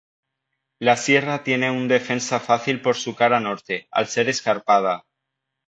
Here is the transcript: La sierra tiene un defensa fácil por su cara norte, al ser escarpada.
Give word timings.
La 0.79 0.97
sierra 0.97 1.43
tiene 1.43 1.69
un 1.69 1.87
defensa 1.87 2.39
fácil 2.39 2.81
por 2.81 2.95
su 2.95 3.13
cara 3.15 3.39
norte, 3.39 3.87
al 3.91 4.07
ser 4.07 4.29
escarpada. 4.29 5.05